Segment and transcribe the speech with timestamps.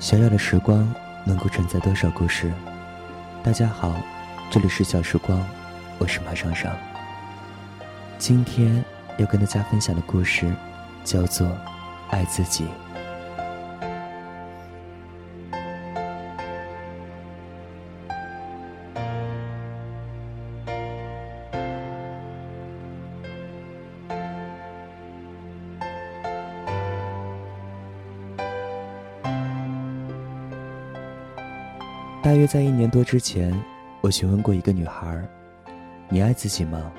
[0.00, 0.90] 小小的时光
[1.26, 2.50] 能够承载多少故事？
[3.42, 3.94] 大家好，
[4.50, 5.38] 这里是小时光，
[5.98, 6.74] 我是马上上。
[8.16, 8.82] 今天
[9.18, 10.50] 要跟大家分享的故事
[11.04, 11.46] 叫做
[12.08, 12.64] 《爱自己》。
[32.22, 33.50] 大约在一年多之前，
[34.02, 35.26] 我询问过一个女孩
[36.10, 36.92] ：“你爱自己吗？”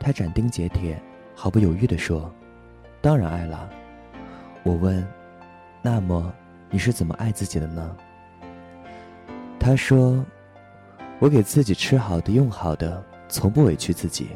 [0.00, 0.98] 她斩钉截铁、
[1.34, 2.32] 毫不犹豫地说
[3.02, 3.68] ：“当然爱了。”
[4.64, 5.06] 我问
[5.82, 6.32] ：“那么
[6.70, 7.94] 你是怎么爱自己的呢？”
[9.60, 10.24] 她说
[11.20, 14.28] ：“我给自己吃好的、用好的，从不委屈自己，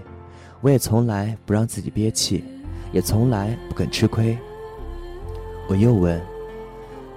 [0.60, 2.45] 我也从来不让自己憋气，
[2.93, 4.37] 也从来不肯吃亏。”
[5.66, 6.21] 我又问：“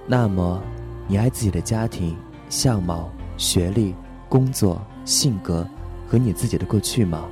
[0.08, 0.62] 那么
[1.06, 2.16] 你爱自己的家庭？”
[2.52, 3.08] 相貌、
[3.38, 3.94] 学历、
[4.28, 5.66] 工作、性格
[6.06, 7.24] 和你自己的过去吗？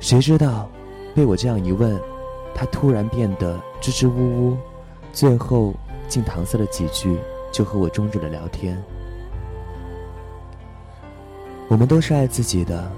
[0.00, 0.68] 谁知道，
[1.14, 1.96] 被我这样一问，
[2.52, 4.56] 他突然变得支支吾吾，
[5.12, 5.72] 最后
[6.08, 7.16] 竟搪塞了几句，
[7.52, 8.76] 就和我终止了聊天。
[11.68, 12.90] 我们都是爱自己的，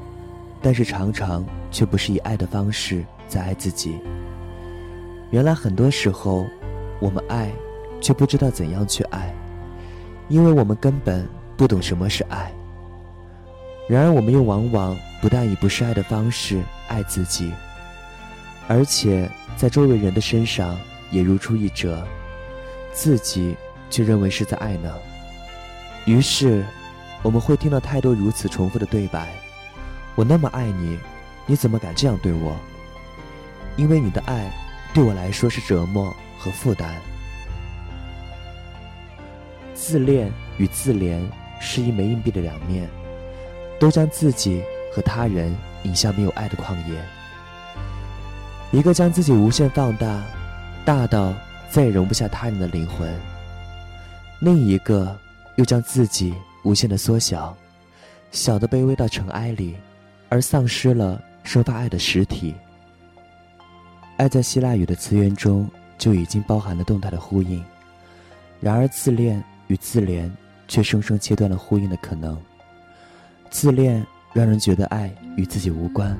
[0.62, 3.98] 但是常常却不是以爱的方式在爱自己。
[5.30, 6.46] 原来很多时候，
[6.98, 7.52] 我们爱，
[8.00, 9.30] 却不知道怎样去爱。
[10.28, 12.52] 因为我们根本不懂什么是爱，
[13.88, 17.52] 然而我们又往往不但以不是爱的方式爱自己，
[18.66, 20.78] 而且在周围人的身上
[21.10, 22.02] 也如出一辙，
[22.92, 23.54] 自己
[23.90, 24.92] 却认为是在爱呢。
[26.06, 26.64] 于是，
[27.22, 29.28] 我们会听到太多如此重复的对白
[30.16, 30.98] ：“我那么爱你，
[31.46, 32.56] 你怎么敢这样对我？”
[33.76, 34.50] 因为你的爱
[34.92, 36.94] 对我来说是折磨和负担。
[39.74, 41.20] 自恋与自怜
[41.60, 42.88] 是一枚硬币的两面，
[43.80, 44.62] 都将自己
[44.94, 47.04] 和他人引向没有爱的旷野。
[48.70, 50.22] 一个将自己无限放大，
[50.84, 51.34] 大到
[51.68, 53.08] 再也容不下他人的灵魂；
[54.40, 55.16] 另一个
[55.56, 56.32] 又将自己
[56.62, 57.56] 无限的缩小，
[58.30, 59.76] 小的卑微到尘埃里，
[60.28, 62.54] 而丧失了生发爱的实体。
[64.16, 65.68] 爱在希腊语的词源中
[65.98, 67.62] 就已经包含了动态的呼应，
[68.60, 69.42] 然而自恋。
[69.68, 70.30] 与自怜
[70.68, 72.36] 却生生切断了呼应的可能。
[73.50, 76.16] 自恋让人觉得爱与自己无关，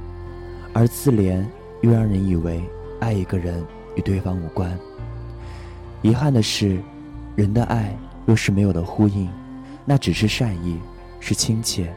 [0.72, 1.44] 而自怜
[1.82, 2.62] 又让人以为
[3.00, 3.64] 爱一个人
[3.96, 4.78] 与对方无关。
[6.02, 6.78] 遗憾的是，
[7.34, 9.28] 人的爱若是没有了呼应，
[9.84, 10.78] 那只是善意，
[11.18, 11.92] 是亲切，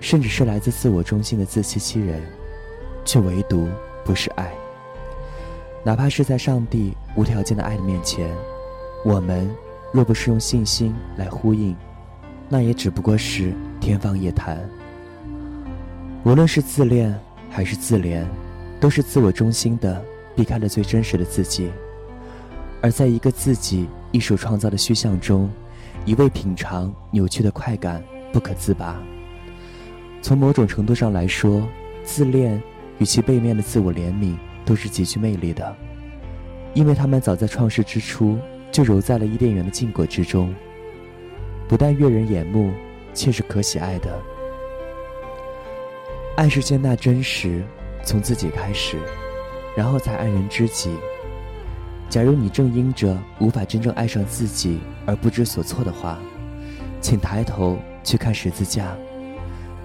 [0.00, 2.22] 甚至是来自自我中心的自欺欺人，
[3.04, 3.68] 却唯独
[4.04, 4.50] 不是爱。
[5.84, 8.34] 哪怕是在上帝无条件的爱的面前，
[9.04, 9.48] 我们。
[9.90, 11.74] 若不是用信心来呼应，
[12.48, 14.58] 那也只不过是天方夜谭。
[16.24, 17.18] 无论是自恋
[17.50, 18.24] 还是自怜，
[18.78, 20.04] 都是自我中心的，
[20.36, 21.70] 避开了最真实的自己。
[22.82, 25.50] 而在一个自己一手创造的虚像中，
[26.04, 29.00] 一味品尝扭曲的快感，不可自拔。
[30.20, 31.66] 从某种程度上来说，
[32.04, 32.60] 自恋
[32.98, 35.74] 与其背面的自我怜悯都是极具魅力的，
[36.74, 38.36] 因为他们早在创世之初。
[38.78, 40.54] 就揉在了伊甸园的禁果之中，
[41.66, 42.70] 不但悦人眼目，
[43.12, 44.16] 却是可喜爱的。
[46.36, 47.64] 爱是接纳真实，
[48.04, 48.96] 从自己开始，
[49.76, 50.94] 然后才爱人知己。
[52.08, 56.16] 假如你正因着无法真正爱上自己而不知所措的话，
[57.00, 58.96] 请抬头去看十字架，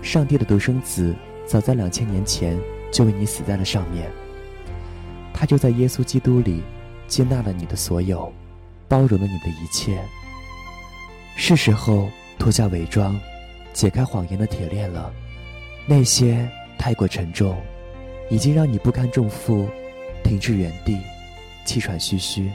[0.04, 1.16] 上帝的独生子
[1.48, 2.56] 早在两千年前
[2.92, 4.08] 就为你死在了上面。
[5.34, 6.62] 他就在耶稣基督里
[7.08, 8.32] 接纳了你的所有。
[8.94, 10.00] 包容了你的一切，
[11.36, 13.20] 是时候脱下伪装，
[13.74, 15.12] 解开谎言的铁链了。
[15.88, 17.60] 那些太过沉重，
[18.30, 19.68] 已经让你不堪重负，
[20.24, 21.00] 停滞原地，
[21.66, 22.52] 气喘吁吁。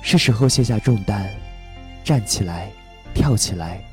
[0.00, 1.28] 是时候卸下重担，
[2.02, 2.70] 站起来，
[3.12, 3.84] 跳起来，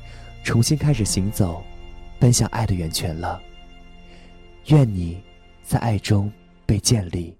[0.42, 1.62] 重新开始行走，
[2.18, 3.38] 奔向爱的源泉了。
[4.68, 5.22] 愿你
[5.62, 6.32] 在爱中
[6.64, 7.36] 被建立，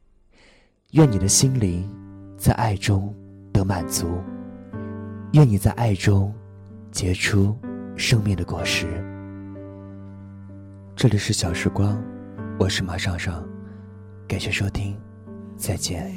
[0.90, 1.90] 愿你的心灵
[2.36, 3.14] 在爱中。
[3.52, 4.20] 得满足，
[5.32, 6.34] 愿你在爱中
[6.90, 7.56] 结出
[7.96, 8.86] 生命的果实。
[10.96, 12.02] 这里是小时光，
[12.58, 13.46] 我是马上上，
[14.26, 14.96] 感谢收听，
[15.56, 16.12] 再见。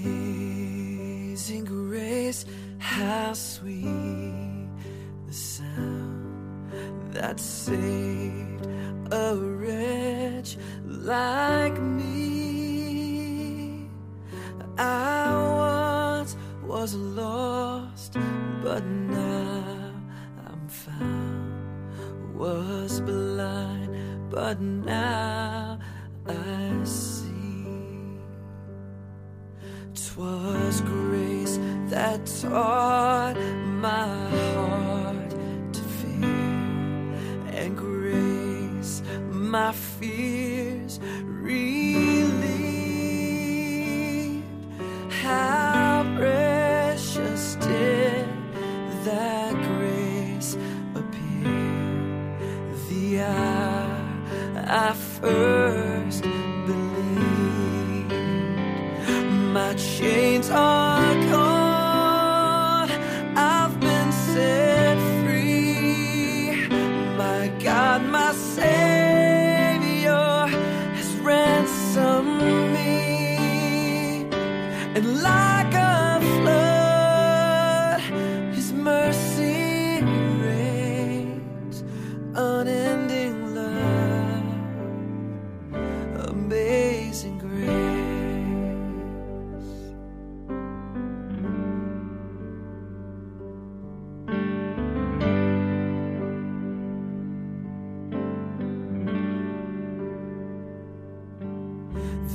[16.85, 18.13] Was lost,
[18.61, 19.91] but now
[20.45, 22.37] I'm found.
[22.37, 25.79] Was blind, but now
[26.27, 28.19] I see.
[29.95, 33.35] Twas grace that taught
[33.81, 35.31] my heart
[35.73, 37.15] to fear,
[37.61, 39.01] and grace
[39.31, 42.45] my fears relieved.
[45.23, 45.74] How
[54.67, 58.11] I first believed.
[59.53, 62.89] My chains are gone,
[63.37, 66.67] I've been set free.
[67.15, 69.37] My God, my Savior
[70.97, 74.27] has ransomed me.
[74.95, 75.64] And like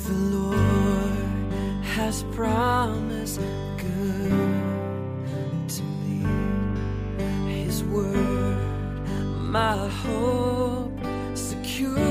[0.06, 3.41] The Lord has promised
[3.76, 6.25] good to me.
[7.52, 8.58] His word,
[9.38, 10.99] my hope
[11.35, 12.10] secures.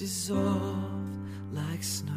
[0.00, 1.20] Dissolve
[1.52, 2.14] like snow.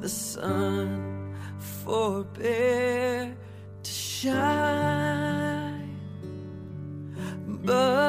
[0.00, 3.36] The sun forbear
[3.84, 4.36] to shine.
[7.46, 8.05] But